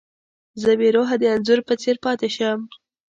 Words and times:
زه 0.61 0.71
بې 0.79 0.89
روحه 0.95 1.15
د 1.19 1.23
انځور 1.33 1.59
په 1.67 1.73
څېر 1.81 1.95
پاتې 2.05 2.27
شم. 2.35 2.59